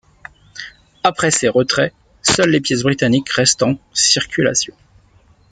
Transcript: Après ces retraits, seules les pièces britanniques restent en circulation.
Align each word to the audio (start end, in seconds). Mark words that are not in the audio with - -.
Après 1.03 1.29
ces 1.29 1.47
retraits, 1.47 1.93
seules 2.23 2.49
les 2.49 2.59
pièces 2.59 2.81
britanniques 2.81 3.29
restent 3.29 3.61
en 3.61 3.75
circulation. 3.93 4.73